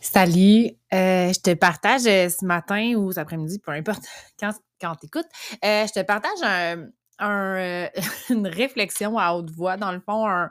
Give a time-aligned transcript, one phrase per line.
[0.00, 4.04] Salut, euh, je te partage euh, ce matin ou cet après-midi, peu importe
[4.40, 5.26] quand, quand tu écoutes,
[5.64, 6.90] euh, je te partage un,
[7.22, 7.88] euh,
[8.30, 9.76] une réflexion à haute voix.
[9.76, 10.50] Dans le fond, un-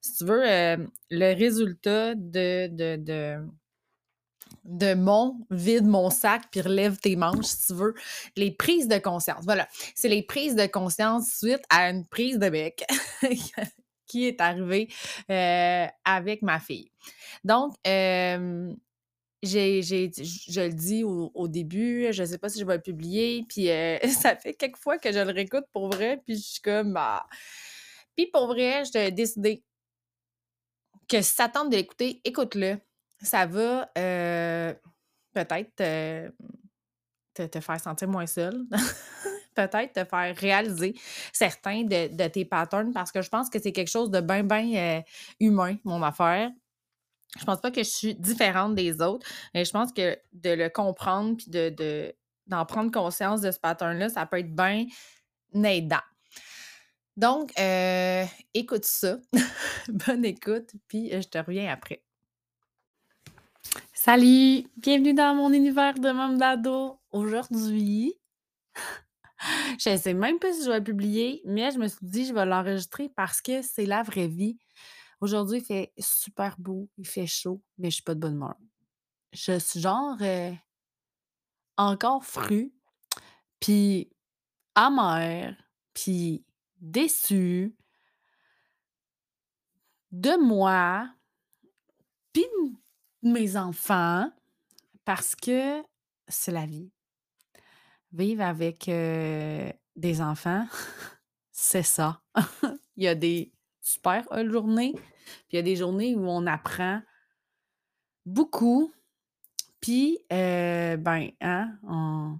[0.00, 0.42] si tu veux,
[1.10, 3.38] le résultat de, de, de,
[4.64, 7.94] de mon vide mon sac puis relève tes manches, si tu veux,
[8.36, 9.44] les prises de conscience.
[9.44, 12.84] Voilà, c'est les prises de conscience suite à une prise de bec
[14.06, 14.88] qui est arrivée
[15.30, 16.90] euh, avec ma fille.
[17.44, 18.74] Donc, je
[19.42, 23.66] le dis au, début, je sais pas si je vais le publier, puis
[24.10, 27.26] ça fait quelques fois que je le réécoute pour vrai, puis je suis comme, bah.
[28.16, 29.62] Puis pour vrai, j'ai décidé
[31.08, 32.78] que si ça tente de l'écouter, écoute-le.
[33.22, 33.90] Ça va
[35.32, 36.30] peut-être te,
[37.34, 38.64] te faire sentir moins seul.
[39.56, 40.94] peut-être te faire réaliser
[41.32, 45.02] certains de, tes patterns parce que je pense que c'est quelque chose de bien, bien
[45.40, 46.50] humain, mon affaire.
[47.38, 50.68] Je pense pas que je suis différente des autres, mais je pense que de le
[50.68, 52.14] comprendre puis de, de-
[52.46, 54.86] d'en prendre conscience de ce pattern-là, ça peut être bien
[55.64, 56.00] aidant.
[57.16, 59.18] Donc, euh, écoute ça.
[59.88, 62.02] Bonne écoute, puis euh, je te reviens après.
[63.94, 64.64] Salut!
[64.76, 67.00] Bienvenue dans mon univers de Mame d'ado.
[67.10, 68.14] Aujourd'hui,
[69.78, 72.34] je ne sais même pas si je vais publier, mais je me suis dit je
[72.34, 74.58] vais l'enregistrer parce que c'est la vraie vie.
[75.20, 78.56] Aujourd'hui, il fait super beau, il fait chaud, mais je suis pas de bonne humeur.
[79.32, 80.52] Je suis genre euh,
[81.76, 82.72] encore fru,
[83.60, 84.10] puis
[84.74, 85.56] amère,
[85.94, 86.44] puis
[86.80, 87.74] déçue
[90.12, 91.10] de moi,
[92.32, 92.44] puis
[93.22, 94.30] de mes enfants,
[95.04, 95.82] parce que
[96.28, 96.90] c'est la vie.
[98.16, 100.66] Vivre avec des enfants,
[101.52, 102.22] c'est ça.
[102.96, 107.02] il y a des super journées, puis il y a des journées où on apprend
[108.24, 108.92] beaucoup,
[109.80, 112.38] puis, ben, hein, on...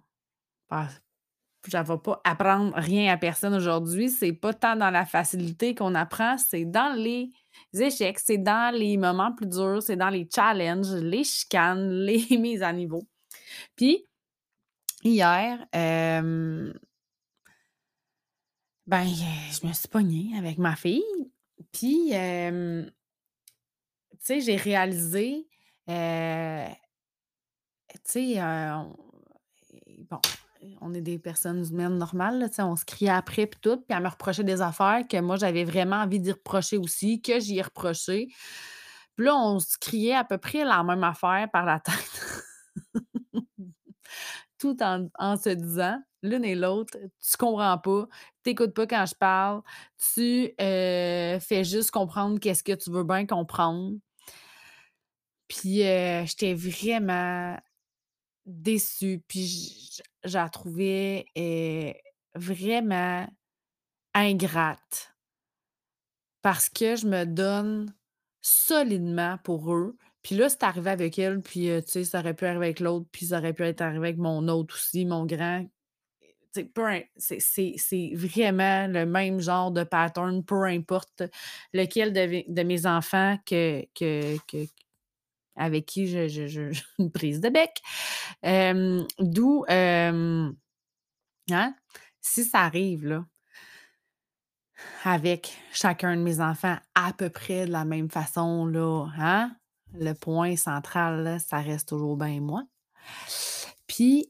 [0.72, 4.08] je ne vais pas apprendre rien à personne aujourd'hui.
[4.08, 7.30] C'est pas tant dans la facilité qu'on apprend, c'est dans les
[7.72, 12.62] échecs, c'est dans les moments plus durs, c'est dans les challenges, les chicanes, les mises
[12.62, 13.02] à niveau.
[13.76, 14.04] Puis,
[15.10, 15.66] hier,
[18.86, 21.02] ben, je me suis pognée avec ma fille.
[21.72, 22.16] Puis, tu
[24.20, 25.46] sais, j'ai réalisé,
[25.86, 25.92] tu
[28.04, 28.96] sais, on-
[30.10, 30.20] bon,
[30.80, 34.02] on est des personnes humaines normales, sais, on se criait après puis tout, puis elle
[34.02, 37.62] me reprochait des affaires que moi, j'avais vraiment envie d'y reprocher aussi, que j'y ai
[37.62, 38.28] reproché.
[39.16, 42.42] Puis là, on se criait à peu près la même affaire par la tête.
[44.58, 48.06] Tout en, en se disant, l'une et l'autre, tu comprends pas,
[48.42, 49.62] t'écoutes pas quand je parle,
[50.14, 53.96] tu euh, fais juste comprendre qu'est-ce que tu veux bien comprendre.
[55.48, 57.58] Puis euh, j'étais vraiment
[58.46, 61.92] déçue, puis j- je la trouvais euh,
[62.36, 63.28] vraiment
[64.14, 65.14] ingrate
[66.42, 67.94] parce que je me donne
[68.40, 69.96] solidement pour eux.
[70.26, 72.80] Puis là, c'est arrivé avec elle, puis euh, tu sais, ça aurait pu arriver avec
[72.80, 75.64] l'autre, puis ça aurait pu être arrivé avec mon autre aussi, mon grand.
[76.50, 81.22] C'est vraiment le même genre de pattern, peu importe
[81.72, 84.66] lequel de, mes enfants que, que, que-
[85.54, 87.80] avec qui je, je, je- une prise de bec.
[89.20, 90.56] D'où, hein,
[92.20, 93.24] si ça arrive, là,
[95.04, 99.56] avec chacun de mes enfants à peu près de la même façon, là, hein,
[100.00, 102.64] le point central, ça reste toujours bien moi.
[103.86, 104.28] Puis,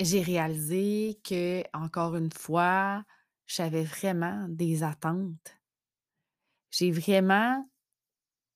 [0.00, 3.04] j'ai réalisé que, encore une fois,
[3.46, 5.58] j'avais vraiment des attentes.
[6.70, 7.64] J'ai vraiment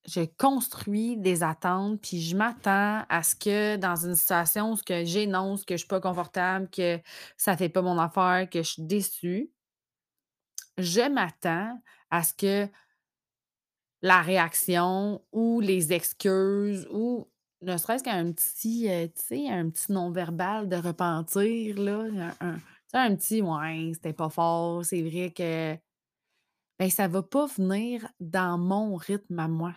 [0.09, 5.05] je construis des attentes, puis je m'attends à ce que dans une situation où que
[5.05, 6.99] j'énonce que je suis pas confortable, que
[7.37, 9.51] ça fait pas mon affaire, que je suis déçue,
[10.79, 11.79] je m'attends
[12.11, 12.69] à ce que
[14.03, 17.29] la réaction ou les excuses ou
[17.63, 19.07] ne serait-ce qu'un petit, euh,
[19.51, 22.05] un petit non-verbal de repentir, là,
[22.41, 22.61] un, un-
[22.95, 25.77] un petit ouais, c'était pas fort, c'est vrai que
[26.79, 29.75] ben, ça va pas venir dans mon rythme à moi.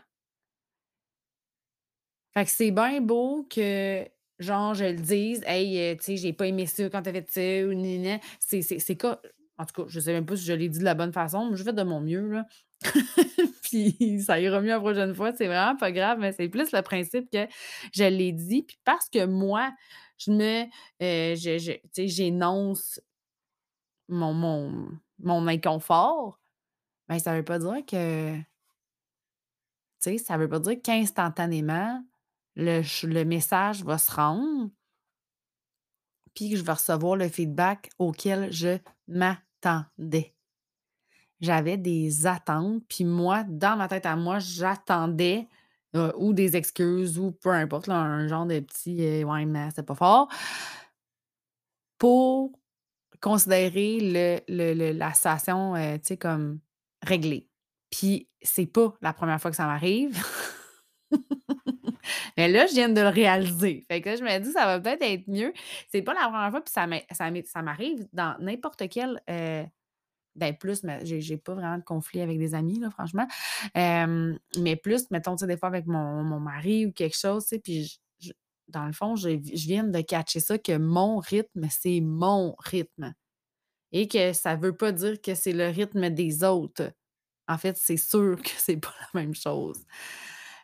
[2.34, 4.06] Fait que c'est bien beau que,
[4.40, 7.14] genre, je le dise: «Hey, heu, tu sais, j'ai pas aimé ça quand tu as
[7.14, 8.98] fait ça» ou ni ni C'est c'est
[9.58, 11.50] en tout cas, je sais même pas si je l'ai dit de la bonne façon,
[11.52, 12.46] mais j'ai fait de mon mieux, là.
[14.26, 17.30] Ça ira mieux la prochaine fois, c'est vraiment pas grave, mais c'est plus le principe
[17.32, 17.48] que
[17.94, 19.72] je l'ai dit, puis parce que moi,
[20.18, 20.66] je me,
[21.00, 23.00] sais, j'énonce
[24.10, 24.90] mon mon
[25.20, 26.40] mon inconfort,
[27.08, 28.38] ben, ça veut pas dire que
[30.02, 32.04] Tu sais, ça veut pas dire qu'instantanément,
[32.56, 34.70] le le message va se rendre
[36.34, 38.78] puis que je vais recevoir le feedback auquel je
[39.08, 40.34] m'attendais.
[41.42, 45.48] J'avais des attentes, puis moi, dans ma tête à moi, j'attendais,
[46.18, 49.96] ou des excuses ou peu importe, un genre de petit, euh, «Ouais, mais c'est pas
[49.96, 50.30] fort»
[51.98, 52.52] pour
[53.22, 55.76] considérer le le la situation,
[56.20, 56.60] comme
[57.04, 57.48] réglée.
[57.92, 60.18] Puis c'est pas la première fois que ça m'arrive.
[62.38, 63.86] Mais là, je viens de le réaliser.
[63.90, 65.54] Fait que là, je me dis: «Ça va peut-être être mieux».
[65.92, 66.74] C'est pas la première fois, puis
[67.46, 69.64] ça m'arrive dans n'importe quel, euh,
[70.36, 73.28] ben, plus, mais j'ai pas vraiment de conflit avec des amis, là, franchement.
[73.76, 77.50] mais plus, mettons, tu sais, des fois avec mon mon mari ou quelque chose, tu
[77.50, 78.00] sais, puis
[78.68, 79.30] dans le fond, je
[79.68, 83.14] viens de catcher ça, que mon rythme, c'est mon rythme
[83.92, 86.92] et que ça veut pas dire que c'est le rythme des autres.
[87.48, 89.86] En fait, c'est sûr que c'est pas la même chose.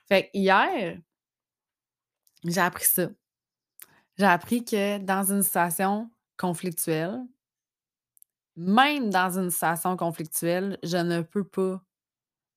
[0.08, 0.98] Fait hier
[2.44, 3.10] j'ai appris ça.
[4.18, 7.20] J'ai appris que dans une situation conflictuelle,
[8.58, 11.82] même dans une situation conflictuelle, je ne peux pas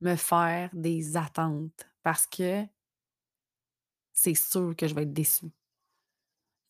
[0.00, 2.64] me faire des attentes parce que
[4.12, 5.50] c'est sûr que je vais être déçue.
[5.50, 5.52] Tu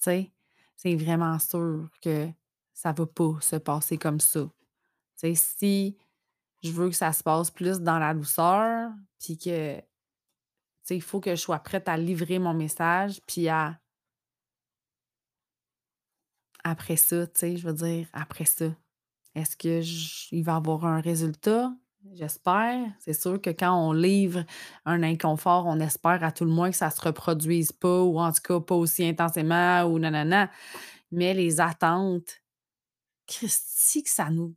[0.00, 0.32] sais,
[0.76, 2.28] c'est vraiment sûr que
[2.74, 4.40] ça va pas se passer comme ça.
[4.40, 4.50] Tu
[5.16, 5.98] sais, si
[6.62, 9.84] je veux que ça se passe plus dans la douceur, puis que, tu
[10.82, 13.78] sais, il faut que je sois prête à livrer mon message, puis à
[16.62, 18.66] après ça, tu sais, je veux dire, après ça,
[19.34, 21.72] est-ce qu'il va avoir un résultat?
[22.12, 22.90] J'espère.
[22.98, 24.44] C'est sûr que quand on livre
[24.86, 28.18] un inconfort, on espère à tout le moins que ça ne se reproduise pas ou
[28.18, 30.50] en tout cas pas aussi intensément ou nanana.
[31.10, 32.40] Mais les attentes,
[33.26, 34.54] Christy, que ça nous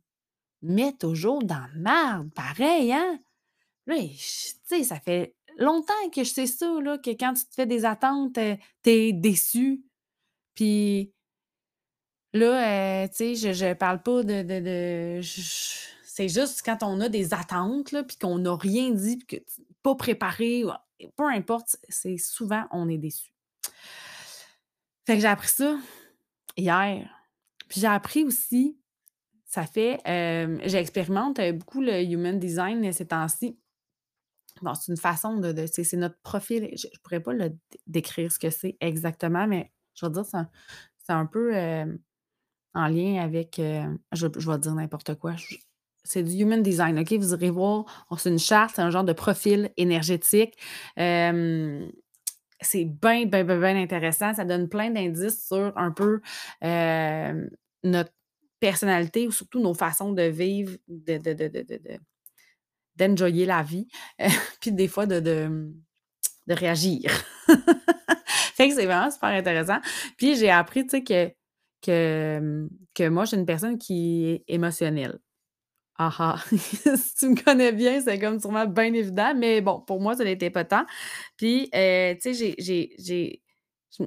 [0.62, 3.18] met toujours dans le marde, pareil, hein?
[3.86, 4.16] Tu
[4.64, 6.66] sais, ça fait longtemps que je sais ça,
[7.02, 9.84] que quand tu te fais des attentes, euh, t'es déçu.
[10.54, 11.12] Puis
[12.34, 15.20] Là, euh, tu sais, je je parle pas de de
[16.04, 19.44] c'est juste quand on a des attentes, là, puis qu'on n'a rien dit, puis que
[19.82, 20.64] pas préparé,
[21.16, 23.32] peu importe, c'est souvent on est déçu.
[25.06, 25.76] Fait que j'ai appris ça
[26.56, 27.08] hier.
[27.68, 28.78] Puis j'ai appris aussi,
[29.44, 30.00] ça fait,
[30.64, 33.58] j'expérimente beaucoup le human design ces temps-ci.
[34.62, 36.70] Bon, c'est une façon de, de c'est notre profil.
[36.76, 37.50] Je, ne pourrais pas le
[37.86, 41.52] décrire ce que c'est exactement, mais je veux dire, c'est un, peu
[42.74, 45.34] en lien avec, euh, je, vais dire n'importe quoi.
[46.02, 47.12] C'est du human design, OK?
[47.14, 47.84] Vous irez voir,
[48.18, 50.58] c'est une charte, c'est un genre de profil énergétique.
[50.96, 54.34] c'est bien, bien, bien, bien intéressant.
[54.34, 56.20] Ça donne plein d'indices sur un peu
[57.82, 58.12] notre
[58.60, 61.18] personnalité ou surtout nos façons de vivre, de,
[62.96, 63.88] d'enjoyer la vie,
[64.60, 65.70] puis des fois de, de,
[66.46, 67.10] de réagir.
[68.54, 69.80] fait que c'est vraiment super intéressant.
[70.16, 71.34] Puis j'ai appris, tu sais, que
[71.84, 75.18] que, que moi, je suis une personne qui est émotionnelle.
[75.96, 76.36] Ah ah!
[76.50, 80.24] si tu me connais bien, c'est comme sûrement bien évident, mais bon, pour moi, ça
[80.24, 80.84] n'était pas tant.
[81.36, 83.42] Puis, euh, tu sais, j'ai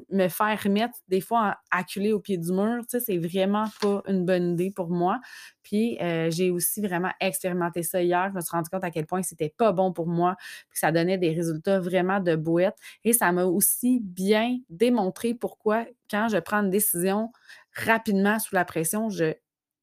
[0.09, 4.01] me faire remettre des fois acculé au pied du mur, tu sais, c'est vraiment pas
[4.07, 5.19] une bonne idée pour moi.
[5.63, 8.30] Puis euh, j'ai aussi vraiment expérimenté ça hier.
[8.30, 10.35] Je me suis rendu compte à quel point c'était pas bon pour moi,
[10.69, 12.75] puis ça donnait des résultats vraiment de bouette.
[13.03, 17.31] Et ça m'a aussi bien démontré pourquoi, quand je prends une décision
[17.78, 19.34] rapidement sous la pression, je,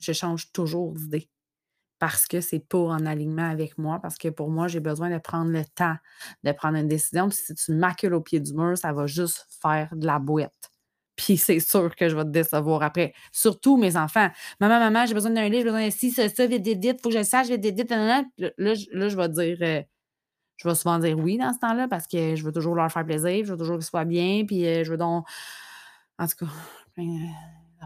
[0.01, 1.29] je change toujours d'idée
[1.99, 5.19] parce que c'est pas en alignement avec moi, parce que pour moi, j'ai besoin de
[5.19, 5.97] prendre le temps
[6.43, 7.29] de prendre une décision.
[7.29, 10.71] Puis si tu macules au pied du mur, ça va juste faire de la boîte.
[11.17, 13.15] Puis c'est sûr que je vais te décevoir après.
[13.33, 14.29] Surtout mes enfants.
[14.61, 17.01] Maman, maman, j'ai besoin d'un livre, j'ai besoin de ci, ça, ça, vite, vite, vite,
[17.01, 17.91] faut que je le sache, vite, vite, vite.
[17.91, 18.75] Là, là,
[19.09, 19.83] je vais dire, euh,
[20.57, 23.07] je vais souvent dire oui dans ce temps-là parce que je veux toujours leur faire
[23.07, 25.27] plaisir, je veux toujours qu'ils soient bien, puis euh, je veux donc,
[26.19, 26.53] en tout cas,
[26.95, 27.31] plein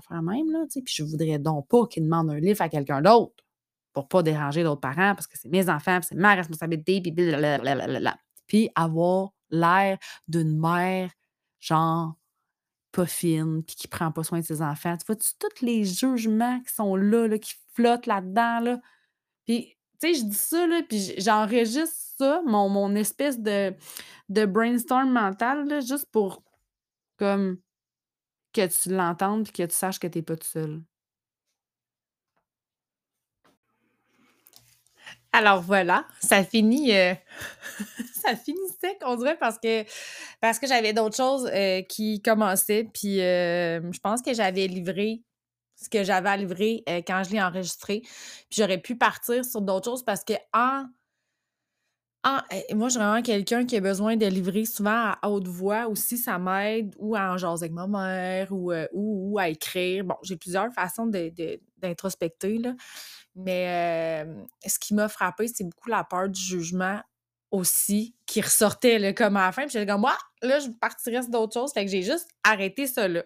[0.00, 3.44] d'affaires même, là, puis je voudrais donc pas qu'ils demandent un livre à quelqu'un d'autre
[3.92, 8.16] pour pas déranger d'autres parents parce que c'est mes enfants, c'est ma responsabilité, puis blablabla.
[8.46, 11.10] Puis avoir l'air d'une mère,
[11.60, 12.14] genre,
[12.92, 14.96] pas fine, puis qui prend pas soin de ses enfants.
[14.96, 18.80] Tu vois-tu tous les jugements qui sont là, là qui flottent là-dedans, là?
[19.46, 23.74] Puis, tu sais, je dis ça, là, puis j'enregistre ça, mon, mon espèce de,
[24.28, 26.42] de brainstorm mental, là, juste pour,
[27.16, 27.58] comme,
[28.58, 30.82] que tu l'entendes puis que tu saches que t'es pas tout seul.
[35.32, 37.14] Alors voilà, ça finit, euh,
[38.24, 39.84] ça finissait on dirait parce que
[40.40, 45.22] parce que j'avais d'autres choses, euh, qui commençaient puis, euh, je pense que j'avais livré
[45.76, 48.00] ce que j'avais à livrer, quand je l'ai enregistré.
[48.00, 50.86] Puis j'aurais pu partir sur d'autres choses parce que en
[52.24, 55.46] Ah, eh, moi, je suis vraiment quelqu'un qui a besoin de livrer souvent à haute
[55.46, 59.48] voix aussi, ça m'aide, ou à en jaser avec ma mère, ou, euh, ou, à
[59.48, 60.04] écrire.
[60.04, 61.32] Bon, j'ai plusieurs façons de,
[61.78, 62.60] d'introspecter.
[63.36, 67.00] Mais euh, ce qui m'a frappé, c'est beaucoup la peur du jugement
[67.52, 69.62] aussi, qui ressortait comme à la fin.
[69.62, 71.72] Puis j'étais comme, moi, là, je partirais sur d'autres choses.
[71.72, 73.22] Fait que j'ai juste arrêté ça là.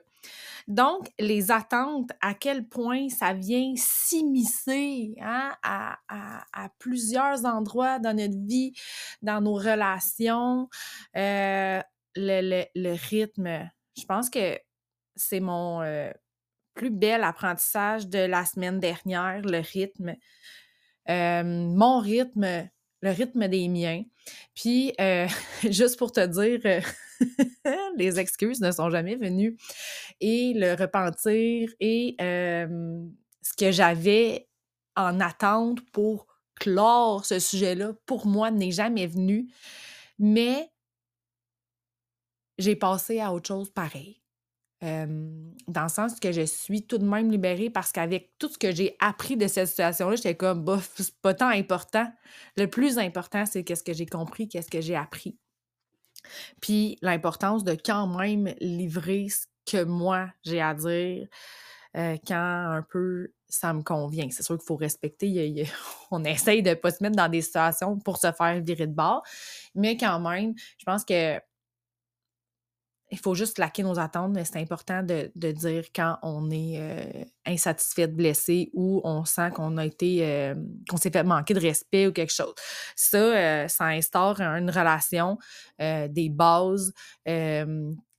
[0.68, 5.98] Donc, les attentes, à quel point ça vient s'immiscer hein, à,
[6.78, 8.72] plusieurs endroits dans notre vie,
[9.22, 10.68] dans nos relations,
[11.16, 11.80] euh,
[12.16, 13.68] le rythme.
[13.96, 14.58] Je pense que
[15.16, 16.10] c'est mon euh,
[16.74, 20.14] plus bel apprentissage de la semaine dernière, le rythme.
[21.08, 22.68] Euh, mon rythme,
[23.02, 24.04] le rythme des miens.
[24.54, 25.26] Puis, euh,
[25.70, 26.80] juste pour te dire, euh,
[27.96, 29.56] les excuses ne sont jamais venues
[30.20, 33.04] et le repentir et euh,
[33.42, 34.48] ce que j'avais
[34.96, 39.48] en attente pour clore ce sujet-là, pour moi, n'est jamais venu.
[40.18, 40.70] Mais
[42.58, 44.21] j'ai passé à autre chose pareil.
[44.82, 45.06] Euh,
[45.68, 48.72] dans le sens que je suis tout de même libérée parce qu'avec tout ce que
[48.72, 52.10] j'ai appris de cette situation-là, j'étais comme, bof, c'est pas tant important.
[52.56, 55.38] Le plus important, c'est qu'est-ce que j'ai compris, qu'est-ce que j'ai appris.
[56.60, 61.28] Puis l'importance de quand même livrer ce que moi j'ai à dire
[61.96, 64.28] euh, quand un peu ça me convient.
[64.30, 65.64] C'est sûr qu'il faut respecter.
[66.10, 68.94] on essaye de ne pas se mettre dans des situations pour se faire virer de
[68.94, 69.22] bord.
[69.74, 71.38] Mais quand même, je pense que
[73.12, 76.80] il faut juste laquer nos attentes, mais c'est important de, de dire quand on est
[76.80, 80.54] euh, insatisfait, blessé ou on sent qu'on a été, euh,
[80.88, 82.54] qu'on s'est fait manquer de respect ou quelque chose.
[82.96, 85.38] Ça, euh, ça instaure une relation,
[85.82, 86.94] euh, des bases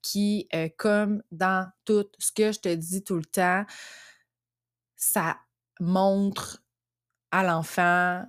[0.03, 3.65] qui, comme dans tout ce que je te dis tout le temps,
[4.95, 5.37] ça
[5.79, 6.61] montre
[7.31, 8.25] à l'enfant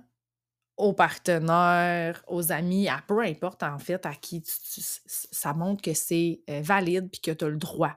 [0.77, 6.41] aux partenaires, aux amis, à peu importe en fait à qui ça montre que c'est
[6.49, 7.95] euh, valide puis que tu as le droit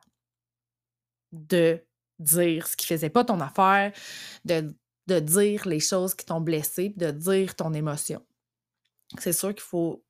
[1.32, 1.82] de
[2.18, 3.92] dire ce qui faisait pas ton affaire,
[4.44, 4.75] de,
[5.06, 8.25] de dire les choses qui t'ont blessé, de dire ton émotion.
[9.18, 10.04] C'est sûr qu'il faut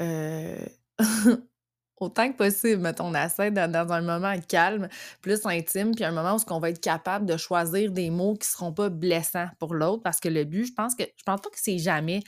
[0.00, 0.66] euh,
[2.00, 4.88] autant que possible, mettons, on essaie dans, un moment calme,
[5.22, 8.48] plus intime, puis un moment où on va être capable de choisir des mots qui
[8.48, 11.50] seront pas blessants pour l'autre, parce que le but, je pense que je pense pas
[11.50, 12.22] que c'est jamais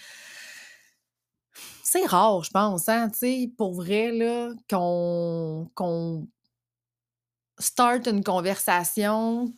[1.82, 6.28] c'est rare, je pense, hein, tu sais, pour vrai, là, qu'on qu'on
[7.58, 9.52] start une conversation,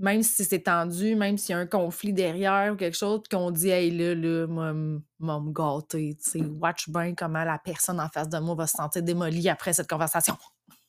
[0.00, 3.36] même si c'est tendu, même s'il y a un conflit derrière ou quelque chose, puis
[3.36, 4.72] qu'on dit, hey, là, là, moi,
[5.18, 8.66] moi, me gâter, tu sais, watch bien comment la personne en face de moi va
[8.66, 10.36] se sentir démolie après cette conversation.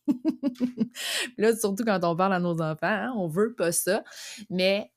[1.37, 4.01] Là, surtout quand on parle à nos enfants, hein, on veut pas ça.
[4.49, 4.91] Mais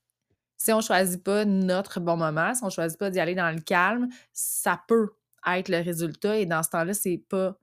[0.56, 3.61] si on choisit pas notre bon moment, si on choisit pas d'y aller dans le
[3.61, 5.11] calme, ça peut
[5.47, 6.38] être le résultat.
[6.38, 7.59] Et dans ce temps-là, c'est pas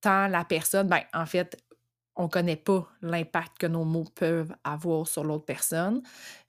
[0.00, 0.86] tant la personne.
[0.86, 1.56] Ben, en fait,
[2.16, 6.02] on connaît pas l'impact que nos mots peuvent avoir sur l'autre personne.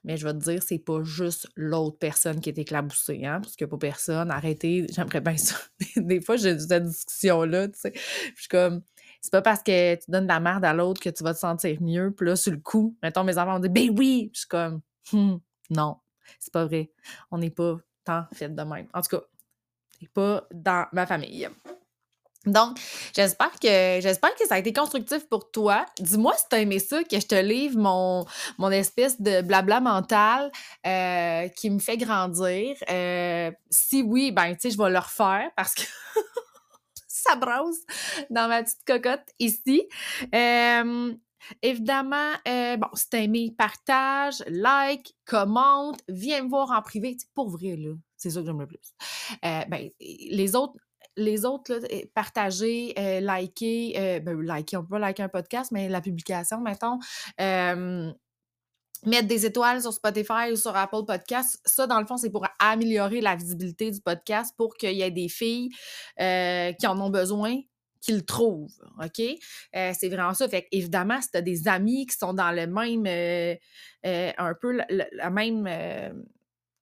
[0.04, 3.56] Mais je vais te dire, c'est pas juste l'autre personne qui est éclaboussée, hein, parce
[3.56, 5.56] que pour personne, arrêtez, j'aimerais bien ça.
[5.98, 7.94] Des fois, j'ai cette discussion-là, tu sais.
[8.36, 8.82] Je suis comme,
[9.22, 11.40] c'est pas parce que tu donnes de la merde à l'autre que tu vas te
[11.40, 12.12] sentir mieux.
[12.12, 14.30] Puis là, sur le coup, mettons, mes enfants ont dit, ben oui!
[14.34, 14.82] Je suis comme,
[15.14, 15.98] Hum, non,
[16.40, 16.92] c'est pas vrai.
[17.32, 18.88] On n'est pas tant fait de même.
[18.94, 19.24] En tout cas,
[20.00, 21.50] c'est pas dans ma famille.
[22.46, 22.78] Donc,
[23.16, 25.86] j'espère que j'espère que ça a été constructif pour toi.
[26.00, 28.26] Dis-moi si tu as aimé ça, que je te livre mon,
[28.58, 30.52] mon espèce de blabla mental
[30.86, 32.76] euh, qui me fait grandir.
[32.90, 35.84] Euh, si oui, ben tu sais, je vais le refaire parce que
[37.08, 37.80] ça brosse
[38.30, 39.88] dans ma petite cocotte ici.
[40.34, 41.14] Euh,
[41.62, 47.14] évidemment, bon, si t'as aimé, partage, like, commente, viens me voir en privé.
[47.14, 48.94] Tu sais, pour vrai, là, c'est ça que j'aime le plus.
[49.42, 50.76] Ben, les autres,
[51.18, 55.72] les autres, là, partager, euh, liker, euh, ben, liker, on peut pas liker un podcast,
[55.72, 57.00] mais la publication, mettons,
[59.06, 62.46] mettre des étoiles sur Spotify ou sur Apple Podcast, ça, dans le fond, c'est pour
[62.60, 65.70] améliorer la visibilité du podcast pour qu'il y ait des filles
[66.20, 67.56] euh, qui en ont besoin
[68.02, 68.72] qui le trouvent,
[69.04, 69.20] OK?
[69.74, 70.48] C'est vraiment ça.
[70.48, 73.58] Fait évidemment, si tu as des amis qui sont dans le même,
[74.04, 75.68] un peu la, la- même,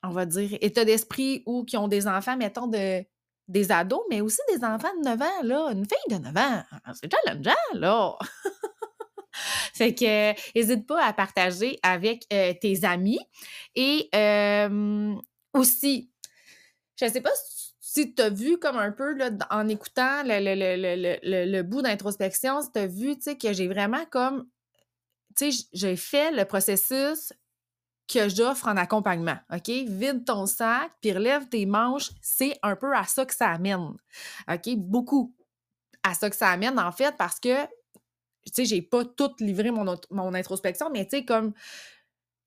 [0.04, 3.06] on va dire, état d'esprit ou qui ont des enfants, mettons, de,
[3.48, 5.70] des ados, mais aussi des enfants de 9 ans, là.
[5.72, 8.18] Une fille de 9 ans, c'est challengeant, là.
[9.74, 13.20] Fait que, n'hésite pas à partager avec euh, tes amis.
[13.76, 14.10] Et
[15.54, 16.12] aussi,
[17.00, 17.32] je ne sais pas
[17.80, 22.80] si tu as vu comme un peu là, en écoutant le bout d'introspection, si tu
[22.80, 24.48] as vu que j'ai vraiment comme,
[25.38, 27.34] tu sais, j'ai fait le processus
[28.08, 29.70] que j'offre en accompagnement, OK?
[29.70, 33.94] Vide ton sac, puis relève tes manches, c'est un peu à ça que ça amène,
[34.52, 34.76] OK?
[34.78, 35.34] Beaucoup
[36.04, 37.64] à ça que ça amène, en fait, parce que,
[38.46, 41.54] tu sais, j'ai pas tout livré mon, mon introspection, mais tu sais, comme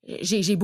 [0.06, 0.56] j'ai, j'ai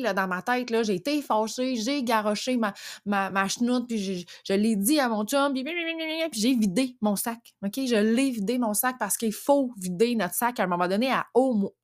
[0.00, 2.74] là, dans ma tête, j'ai été fâchée, j'ai garoché ma,
[3.06, 7.16] ma, ma chenoute, puis je l'ai dit à mon chum, puis, puis j'ai vidé mon
[7.16, 7.74] sac, OK?
[7.74, 11.10] Je l'ai vidé mon sac parce qu'il faut vider notre sac à un moment donné
[11.10, 11.74] à au,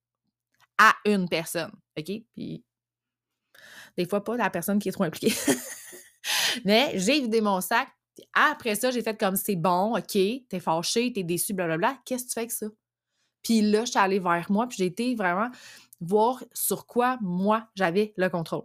[0.79, 1.73] à une personne.
[1.99, 2.11] OK?
[2.33, 2.65] Puis
[3.97, 5.35] des fois, pas la personne qui est trop impliquée.
[6.65, 7.89] Mais j'ai vidé mon sac.
[8.33, 10.13] Après ça, j'ai fait comme c'est bon, OK,
[10.49, 11.99] t'es fâché, t'es déçu, blablabla.
[12.05, 12.67] Qu'est-ce que tu fais avec ça?
[13.43, 15.51] Puis là, je suis allée vers moi, puis j'ai été vraiment
[16.01, 18.65] voir sur quoi moi j'avais le contrôle.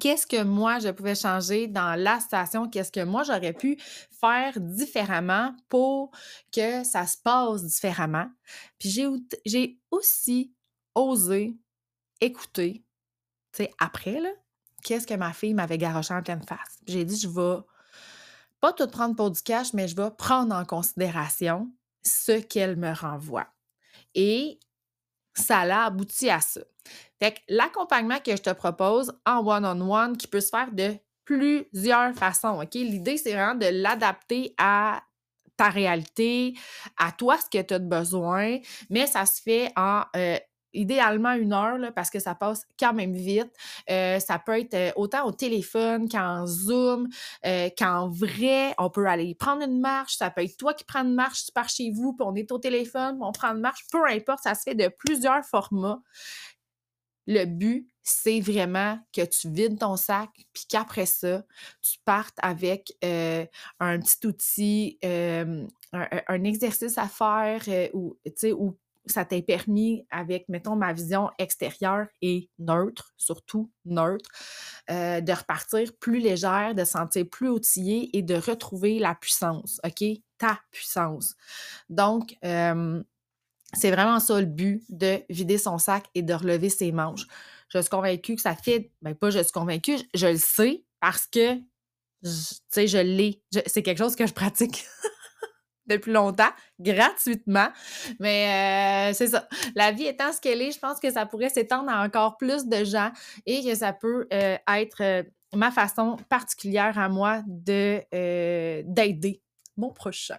[0.00, 2.68] Qu'est-ce que moi je pouvais changer dans la station?
[2.68, 3.78] Qu'est-ce que moi j'aurais pu
[4.20, 6.10] faire différemment pour
[6.52, 8.26] que ça se passe différemment?
[8.78, 8.90] Puis
[9.44, 10.52] j'ai aussi
[10.94, 11.56] oser
[12.20, 12.84] écouter,
[13.52, 14.30] tu sais, après, là,
[14.82, 16.78] qu'est-ce que ma fille m'avait garoché en pleine face.
[16.86, 17.62] J'ai dit, je vais
[18.60, 21.70] pas tout prendre pour du cash, mais je vais prendre en considération
[22.02, 23.46] ce qu'elle me renvoie.
[24.14, 24.60] Et
[25.34, 26.60] ça l'a abouti à ça.
[27.18, 32.14] Fait que l'accompagnement que je te propose en one-on-one, qui peut se faire de plusieurs
[32.14, 32.74] façons, OK?
[32.74, 35.02] L'idée, c'est vraiment de l'adapter à
[35.56, 36.54] ta réalité,
[36.96, 38.58] à toi, ce que tu as besoin,
[38.90, 40.38] mais ça se fait en euh,
[40.74, 43.50] idéalement une heure, parce que ça passe quand même vite.
[43.90, 47.08] Euh, ça peut être euh, autant au téléphone qu'en Zoom,
[47.46, 48.74] euh, qu'en vrai.
[48.78, 50.16] On peut aller prendre une marche.
[50.16, 52.50] Ça peut être toi qui prends une marche, tu pars chez vous, puis on est
[52.52, 53.84] au téléphone, on prend une marche.
[53.90, 56.02] Peu importe, ça se fait de plusieurs formats.
[57.26, 61.42] Le but, c'est vraiment que tu vides ton sac, puis qu'après ça,
[61.80, 67.62] tu partes avec un petit outil, un, exercice à faire
[67.94, 68.18] ou,
[68.52, 74.30] ou ça t'a permis, avec, mettons, ma vision extérieure et neutre, surtout neutre,
[74.90, 80.04] euh, de repartir plus légère, de sentir plus outillée et de retrouver la puissance, OK?
[80.38, 81.34] Ta puissance.
[81.88, 82.36] Donc,
[83.74, 87.26] c'est vraiment ça le but de vider son sac et de relever ses manches.
[87.68, 91.26] Je suis convaincue que ça fait, ben pas je suis convaincue, je le sais parce
[91.26, 92.30] que, tu
[92.70, 93.42] sais, je l'ai.
[93.66, 94.84] C'est quelque chose que je pratique.
[95.86, 97.68] depuis longtemps, gratuitement.
[98.20, 99.48] Mais euh, c'est ça.
[99.74, 102.66] La vie étant ce qu'elle est, je pense que ça pourrait s'étendre à encore plus
[102.66, 103.10] de gens
[103.46, 105.22] et que ça peut euh, être euh,
[105.54, 108.02] ma façon particulière à moi de
[108.82, 109.42] d'aider
[109.76, 110.38] mon prochain.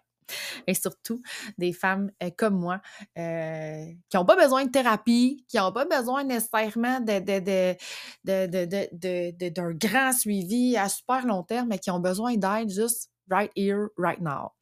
[0.66, 1.22] Et surtout
[1.60, 2.82] des femmes comme moi
[3.16, 7.76] qui n'ont pas besoin de thérapie, qui n'ont pas besoin nécessairement de,
[8.24, 13.52] de, d'un grand suivi à super long terme, mais qui ont besoin d'aide juste right
[13.56, 14.55] here, right now.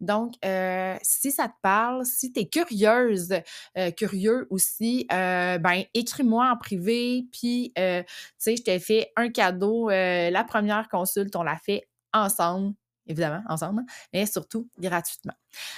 [0.00, 3.34] Donc, euh, si ça te parle, si tu es curieuse,
[3.76, 7.82] euh, curieux aussi, euh, ben écris-moi en privé, puis, tu
[8.38, 9.88] sais, je t'ai fait un cadeau.
[9.90, 12.74] la première consulte, on l'a fait ensemble
[13.06, 15.32] évidemment, ensemble, mais surtout gratuitement.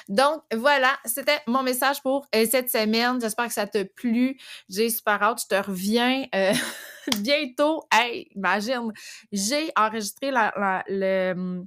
[0.08, 3.18] Donc, voilà, c'était mon message pour cette semaine.
[3.22, 4.38] J'espère que ça t'a plu.
[4.68, 5.40] J'ai super hâte.
[5.42, 6.26] Je te reviens
[7.20, 7.84] bientôt.
[7.90, 8.92] Hey, imagine,
[9.30, 11.64] j'ai enregistré la, le,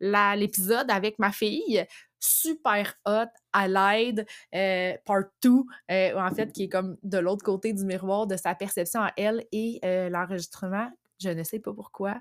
[0.00, 1.86] l'épisode avec ma fille
[2.20, 5.50] super hot à l'aide, euh, part 2,
[5.90, 9.12] euh, en fait, qui est comme de l'autre côté du miroir de sa perception à
[9.16, 12.20] elle et euh, l'enregistrement, je ne sais pas pourquoi,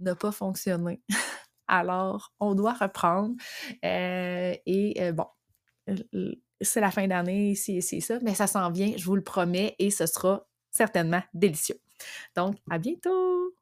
[0.00, 1.02] n'a pas fonctionné.
[1.68, 3.34] Alors, on doit reprendre.
[3.82, 5.26] et bon,
[6.60, 9.90] c'est la fin d'année, c'est ça, mais ça s'en vient, je vous le promets, et
[9.90, 11.78] ce sera certainement délicieux.
[12.34, 13.57] Donc, à bientôt!